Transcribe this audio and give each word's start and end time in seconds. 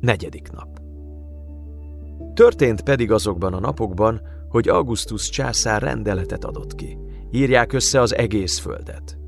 Negyedik 0.00 0.50
nap. 0.52 0.78
Történt 2.34 2.82
pedig 2.82 3.12
azokban 3.12 3.52
a 3.52 3.60
napokban, 3.60 4.20
hogy 4.48 4.68
Augustus 4.68 5.28
császár 5.28 5.82
rendeletet 5.82 6.44
adott 6.44 6.74
ki. 6.74 6.98
Írják 7.30 7.72
össze 7.72 8.00
az 8.00 8.14
egész 8.14 8.58
földet. 8.58 9.18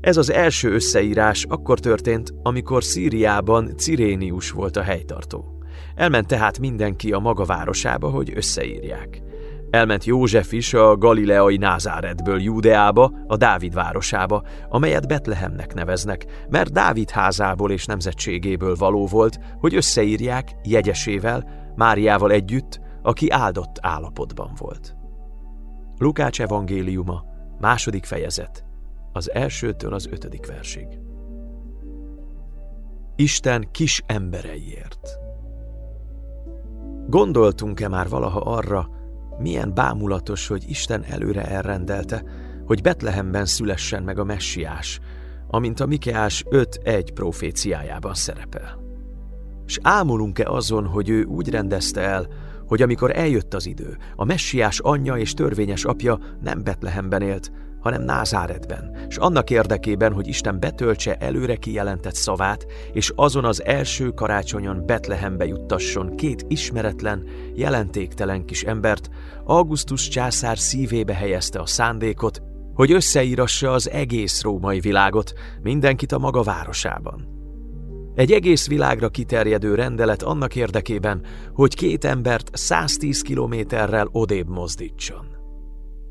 Ez 0.00 0.16
az 0.16 0.30
első 0.30 0.72
összeírás 0.72 1.44
akkor 1.44 1.80
történt, 1.80 2.34
amikor 2.42 2.84
Szíriában 2.84 3.76
Cirénius 3.76 4.50
volt 4.50 4.76
a 4.76 4.82
helytartó. 4.82 5.62
Elment 5.94 6.26
tehát 6.26 6.58
mindenki 6.58 7.12
a 7.12 7.18
maga 7.18 7.44
városába, 7.44 8.08
hogy 8.08 8.32
összeírják. 8.34 9.22
Elment 9.70 10.04
József 10.04 10.52
is 10.52 10.74
a 10.74 10.96
galileai 10.96 11.56
Názáretből 11.56 12.40
Júdeába, 12.40 13.12
a 13.26 13.36
Dávid 13.36 13.74
városába, 13.74 14.42
amelyet 14.68 15.08
Betlehemnek 15.08 15.74
neveznek, 15.74 16.46
mert 16.50 16.72
Dávid 16.72 17.10
házából 17.10 17.70
és 17.70 17.84
nemzetségéből 17.86 18.74
való 18.74 19.06
volt, 19.06 19.38
hogy 19.58 19.74
összeírják 19.74 20.56
jegyesével, 20.62 21.48
Máriával 21.76 22.30
együtt, 22.30 22.80
aki 23.02 23.30
áldott 23.30 23.78
állapotban 23.80 24.50
volt. 24.58 24.96
Lukács 25.98 26.40
evangéliuma, 26.40 27.24
második 27.60 28.04
fejezet, 28.04 28.64
az 29.12 29.32
elsőtől 29.32 29.94
az 29.94 30.06
ötödik 30.06 30.46
versig. 30.46 30.86
Isten 33.16 33.68
kis 33.70 34.02
embereiért. 34.06 35.18
Gondoltunk-e 37.06 37.88
már 37.88 38.08
valaha 38.08 38.40
arra, 38.40 38.88
milyen 39.38 39.74
bámulatos, 39.74 40.46
hogy 40.46 40.64
Isten 40.68 41.04
előre 41.04 41.44
elrendelte, 41.44 42.22
hogy 42.64 42.82
Betlehemben 42.82 43.46
szülessen 43.46 44.02
meg 44.02 44.18
a 44.18 44.24
messiás, 44.24 45.00
amint 45.48 45.80
a 45.80 45.86
Mikeás 45.86 46.44
5.1 46.50 47.08
proféciájában 47.14 48.14
szerepel. 48.14 48.86
És 49.66 49.78
ámulunk-e 49.82 50.48
azon, 50.48 50.86
hogy 50.86 51.08
ő 51.08 51.24
úgy 51.24 51.50
rendezte 51.50 52.00
el, 52.00 52.28
hogy 52.66 52.82
amikor 52.82 53.16
eljött 53.16 53.54
az 53.54 53.66
idő, 53.66 53.96
a 54.16 54.24
messiás 54.24 54.78
anyja 54.78 55.16
és 55.16 55.34
törvényes 55.34 55.84
apja 55.84 56.18
nem 56.42 56.62
Betlehemben 56.62 57.22
élt, 57.22 57.52
hanem 57.88 58.06
Názáretben, 58.06 58.96
és 59.08 59.16
annak 59.16 59.50
érdekében, 59.50 60.12
hogy 60.12 60.28
Isten 60.28 60.60
betöltse 60.60 61.14
előre 61.14 61.56
kijelentett 61.56 62.14
szavát, 62.14 62.66
és 62.92 63.12
azon 63.14 63.44
az 63.44 63.64
első 63.64 64.08
karácsonyon 64.08 64.86
Betlehembe 64.86 65.46
juttasson 65.46 66.16
két 66.16 66.44
ismeretlen, 66.48 67.24
jelentéktelen 67.54 68.44
kis 68.44 68.62
embert, 68.62 69.08
Augustus 69.44 70.08
császár 70.08 70.58
szívébe 70.58 71.14
helyezte 71.14 71.58
a 71.58 71.66
szándékot, 71.66 72.42
hogy 72.74 72.92
összeírassa 72.92 73.72
az 73.72 73.90
egész 73.90 74.42
római 74.42 74.80
világot, 74.80 75.32
mindenkit 75.62 76.12
a 76.12 76.18
maga 76.18 76.42
városában. 76.42 77.36
Egy 78.14 78.32
egész 78.32 78.68
világra 78.68 79.08
kiterjedő 79.08 79.74
rendelet 79.74 80.22
annak 80.22 80.56
érdekében, 80.56 81.22
hogy 81.52 81.74
két 81.74 82.04
embert 82.04 82.50
110 82.52 83.22
kilométerrel 83.22 84.08
odébb 84.12 84.48
mozdítson. 84.48 85.37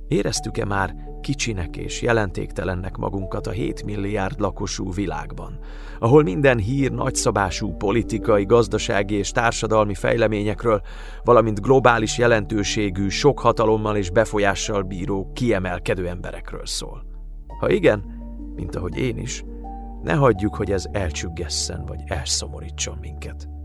Éreztük-e 0.07 0.65
már 0.65 0.95
kicsinek 1.21 1.77
és 1.77 2.01
jelentéktelennek 2.01 2.97
magunkat 2.97 3.47
a 3.47 3.51
7 3.51 3.83
milliárd 3.85 4.39
lakosú 4.39 4.93
világban, 4.93 5.59
ahol 5.99 6.23
minden 6.23 6.57
hír 6.57 6.91
nagyszabású 6.91 7.71
politikai, 7.71 8.45
gazdasági 8.45 9.15
és 9.15 9.31
társadalmi 9.31 9.93
fejleményekről, 9.93 10.81
valamint 11.23 11.61
globális 11.61 12.17
jelentőségű, 12.17 13.07
sok 13.07 13.39
hatalommal 13.39 13.95
és 13.95 14.09
befolyással 14.09 14.81
bíró, 14.81 15.31
kiemelkedő 15.33 16.07
emberekről 16.07 16.65
szól? 16.65 17.05
Ha 17.59 17.69
igen, 17.69 18.03
mint 18.55 18.75
ahogy 18.75 18.97
én 18.97 19.17
is, 19.17 19.43
ne 20.03 20.13
hagyjuk, 20.13 20.55
hogy 20.55 20.71
ez 20.71 20.85
elcsüggesszen 20.91 21.85
vagy 21.85 21.99
elszomorítson 22.05 22.97
minket. 23.01 23.56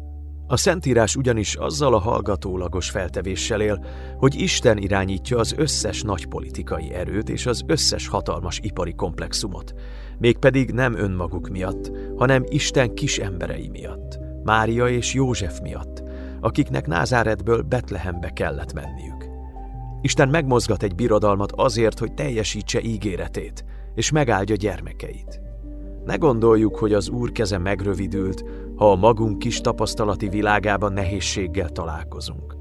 A 0.52 0.56
Szentírás 0.56 1.16
ugyanis 1.16 1.54
azzal 1.54 1.94
a 1.94 1.98
hallgatólagos 1.98 2.90
feltevéssel 2.90 3.60
él, 3.60 3.84
hogy 4.18 4.40
Isten 4.40 4.78
irányítja 4.78 5.38
az 5.38 5.54
összes 5.56 6.02
nagy 6.02 6.26
politikai 6.26 6.92
erőt 6.92 7.28
és 7.28 7.46
az 7.46 7.62
összes 7.66 8.08
hatalmas 8.08 8.58
ipari 8.62 8.94
komplexumot, 8.94 9.74
mégpedig 10.18 10.70
nem 10.70 10.96
önmaguk 10.96 11.48
miatt, 11.48 11.90
hanem 12.16 12.44
Isten 12.48 12.94
kis 12.94 13.18
emberei 13.18 13.68
miatt, 13.68 14.18
Mária 14.44 14.88
és 14.88 15.14
József 15.14 15.60
miatt, 15.60 16.02
akiknek 16.40 16.86
Názáretből 16.86 17.62
Betlehembe 17.62 18.30
kellett 18.30 18.72
menniük. 18.72 19.26
Isten 20.00 20.28
megmozgat 20.28 20.82
egy 20.82 20.94
birodalmat 20.94 21.52
azért, 21.52 21.98
hogy 21.98 22.14
teljesítse 22.14 22.80
ígéretét, 22.80 23.64
és 23.94 24.10
megáldja 24.10 24.56
gyermekeit. 24.56 25.40
Ne 26.04 26.16
gondoljuk, 26.16 26.76
hogy 26.76 26.92
az 26.92 27.08
Úr 27.08 27.32
keze 27.32 27.58
megrövidült, 27.58 28.44
ha 28.76 28.90
a 28.90 28.96
magunk 28.96 29.38
kis 29.38 29.60
tapasztalati 29.60 30.28
világában 30.28 30.92
nehézséggel 30.92 31.68
találkozunk. 31.68 32.56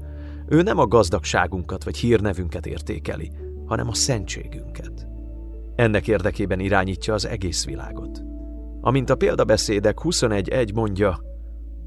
Ő 0.48 0.62
nem 0.62 0.78
a 0.78 0.86
gazdagságunkat 0.86 1.84
vagy 1.84 1.96
hírnevünket 1.96 2.66
értékeli, 2.66 3.30
hanem 3.66 3.88
a 3.88 3.94
szentségünket. 3.94 5.06
Ennek 5.74 6.08
érdekében 6.08 6.60
irányítja 6.60 7.14
az 7.14 7.26
egész 7.26 7.64
világot. 7.64 8.22
Amint 8.80 9.10
a 9.10 9.14
példabeszédek 9.14 9.98
21.1 10.02 10.74
mondja, 10.74 11.20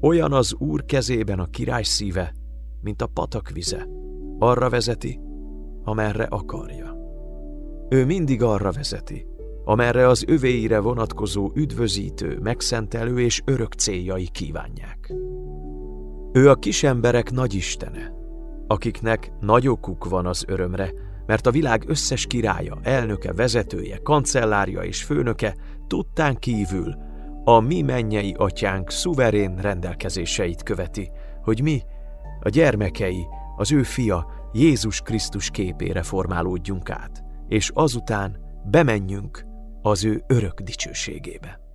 olyan 0.00 0.32
az 0.32 0.54
Úr 0.58 0.84
kezében 0.84 1.38
a 1.38 1.46
király 1.46 1.82
szíve, 1.82 2.34
mint 2.80 3.02
a 3.02 3.06
patak 3.06 3.50
vize. 3.50 3.86
Arra 4.38 4.68
vezeti, 4.68 5.20
amerre 5.84 6.24
akarja. 6.24 6.96
Ő 7.88 8.04
mindig 8.04 8.42
arra 8.42 8.72
vezeti, 8.72 9.26
amerre 9.68 10.08
az 10.08 10.24
övéire 10.26 10.78
vonatkozó 10.78 11.50
üdvözítő, 11.54 12.38
megszentelő 12.42 13.20
és 13.20 13.42
örök 13.44 13.72
céljai 13.72 14.28
kívánják. 14.28 15.12
Ő 16.32 16.50
a 16.50 16.54
kisemberek 16.54 17.30
nagyistene, 17.30 18.12
akiknek 18.66 19.32
nagy 19.40 19.68
okuk 19.68 20.08
van 20.08 20.26
az 20.26 20.44
örömre, 20.48 20.92
mert 21.26 21.46
a 21.46 21.50
világ 21.50 21.84
összes 21.86 22.26
királya, 22.26 22.78
elnöke, 22.82 23.32
vezetője, 23.32 23.98
kancellárja 24.02 24.80
és 24.80 25.02
főnöke 25.02 25.56
tudtán 25.86 26.36
kívül 26.36 26.94
a 27.44 27.60
mi 27.60 27.82
mennyei 27.82 28.34
atyánk 28.38 28.90
szuverén 28.90 29.56
rendelkezéseit 29.56 30.62
követi, 30.62 31.10
hogy 31.42 31.62
mi, 31.62 31.82
a 32.40 32.48
gyermekei, 32.48 33.26
az 33.56 33.72
ő 33.72 33.82
fia, 33.82 34.26
Jézus 34.52 35.00
Krisztus 35.00 35.50
képére 35.50 36.02
formálódjunk 36.02 36.90
át, 36.90 37.24
és 37.48 37.70
azután 37.74 38.36
bemenjünk 38.70 39.46
az 39.86 40.04
ő 40.04 40.22
örök 40.26 40.60
dicsőségébe. 40.60 41.65